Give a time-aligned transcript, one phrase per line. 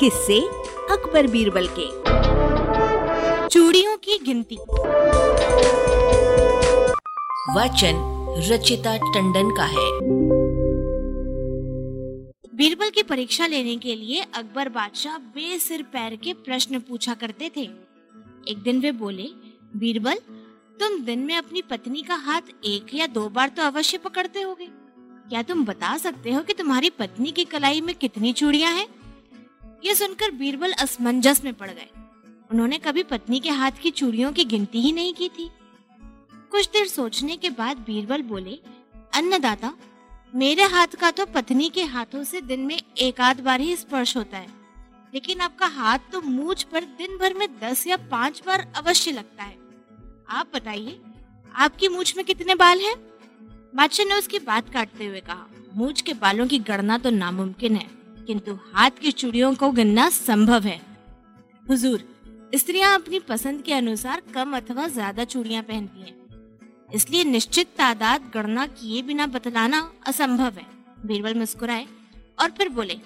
[0.00, 0.40] किससे
[0.90, 1.86] अकबर बीरबल के।
[3.48, 4.56] चूड़ियों की गिनती।
[7.56, 7.98] वचन
[8.50, 9.88] रचिता टंडन का है।
[12.56, 17.62] बीरबल की परीक्षा लेने के लिए अकबर बादशाह बेसिर पैर के प्रश्न पूछा करते थे।
[18.48, 19.26] एक दिन वे बोले,
[19.76, 20.14] बीरबल,
[20.80, 24.68] तुम दिन में अपनी पत्नी का हाथ एक या दो बार तो अवश्य पकड़ते होगे।
[25.28, 28.99] क्या तुम बता सकते हो कि तुम्हारी पत्नी की कलाई में कितनी चूड़ियाँ हैं?
[29.82, 31.88] ये सुनकर बीरबल असमंजस में पड़ गए।
[32.50, 35.50] उन्होंने कभी पत्नी के हाथ की चूड़ियों की गिनती ही नहीं की थी।
[36.52, 38.58] कुछ देर सोचने के बाद बीरबल बोले,
[39.14, 39.72] अन्नदाता,
[40.34, 44.16] मेरे हाथ का तो पत्नी के हाथों से दिन में एक आध बार ही स्पर्श
[44.16, 44.48] होता है,
[45.14, 49.44] लेकिन आपका हाथ तो मूछ पर दिन भर में दस या पाँच बार अवश्य लगता
[49.44, 49.56] है।
[50.30, 50.98] आप बताइए,
[51.54, 52.94] आपकी मूछ में कितने बाल हैं?
[53.74, 57.88] बादशाह ने उसकी बात काटते हुए कहा, मूछ के बालों की गणना तो नामुमकिन है।
[58.30, 60.76] किंतु हाथ की चूड़ियों को गिनना संभव है।
[61.64, 62.02] हुजूर,
[62.54, 68.66] स्त्रियाँ अपनी पसंद के अनुसार कम अथवा ज़्यादा चूड़ियाँ पहनती हैं। इसलिए निश्चित तादाद गणना
[68.68, 70.66] किए बिना बतलाना असंभव है।
[71.06, 71.86] बीरबल मुस्कुराए
[72.40, 72.98] और फिर बोले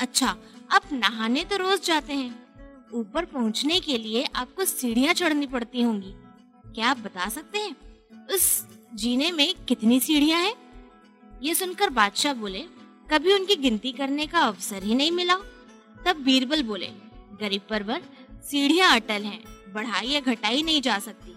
[0.00, 0.36] अच्छा
[0.70, 6.14] आप नहाने तो रोज जाते हैं। ऊपर पहुँचने के लिए आपको सीढ़ियाँ चढ़नी पड़ती होंगी।
[6.66, 7.76] क्या आप बता सकते हैं,
[8.26, 10.54] उस जीने में कितनी सीढ़ियाँ हैं?
[11.42, 12.64] ये सुनकर बादशाह बोले
[13.08, 15.34] कभी उनकी गिनती करने का अवसर ही नहीं मिला।
[16.06, 16.86] तब बीरबल बोले,
[17.40, 18.02] गरीब परवर,
[18.50, 19.42] सीढ़ियाँ अटल हैं,
[19.74, 21.34] बढ़ाई या घटाई नहीं जा सकती।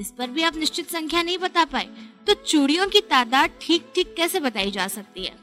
[0.00, 1.88] इस पर भी आप निश्चित संख्या नहीं बता पाए
[2.26, 5.34] तो चूड़ियों की तादाद ठीक ठीक कैसे बताई जा सकती है?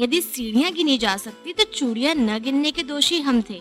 [0.00, 3.60] यदि सीढ़ियाँ गिनी जा सकती तो चूड़ियाँ न गिनने के दोषी हम थे।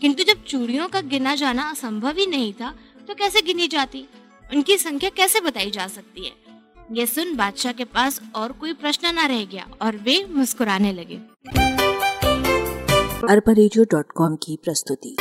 [0.00, 2.74] किंतु जब चूड़ियों का गिना जाना असंभव ही नहीं था
[3.08, 4.04] तो कैसे गिनी जाती?
[4.50, 6.32] उनकी संख्या कैसे बताई जा सकती है?
[6.92, 11.14] ये सुन बादशाह के पास और कोई प्रश्न न रह गया और वे मुस्कुराने लगे।
[13.28, 13.52] अरबा
[14.36, 15.16] की प्रस्तुति।